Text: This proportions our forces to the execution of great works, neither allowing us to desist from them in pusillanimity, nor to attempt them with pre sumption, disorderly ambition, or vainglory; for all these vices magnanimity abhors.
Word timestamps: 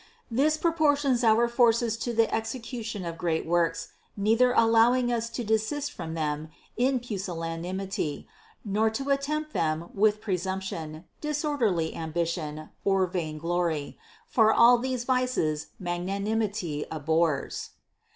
This 0.31 0.57
proportions 0.57 1.23
our 1.23 1.47
forces 1.47 1.95
to 1.97 2.11
the 2.11 2.33
execution 2.33 3.05
of 3.05 3.19
great 3.19 3.45
works, 3.45 3.89
neither 4.17 4.51
allowing 4.51 5.13
us 5.13 5.29
to 5.29 5.43
desist 5.43 5.91
from 5.91 6.15
them 6.15 6.49
in 6.75 6.99
pusillanimity, 6.99 8.25
nor 8.65 8.89
to 8.89 9.11
attempt 9.11 9.53
them 9.53 9.91
with 9.93 10.19
pre 10.19 10.37
sumption, 10.37 11.03
disorderly 11.21 11.93
ambition, 11.95 12.71
or 12.83 13.05
vainglory; 13.05 13.95
for 14.25 14.51
all 14.51 14.79
these 14.79 15.03
vices 15.03 15.67
magnanimity 15.79 16.83
abhors. 16.89 17.69